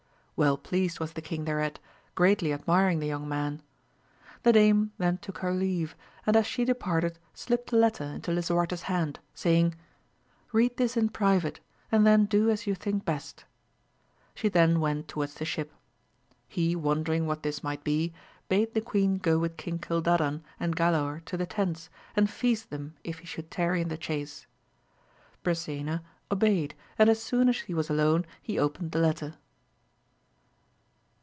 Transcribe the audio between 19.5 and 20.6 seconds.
King Gildadan